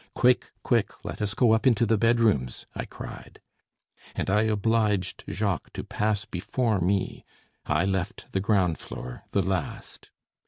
[0.15, 3.39] "Quick, quick, let us go up into the bedrooms," I cried.
[4.15, 7.23] And I obliged Jacques to pass before me.
[7.67, 10.09] I left the ground floor the last.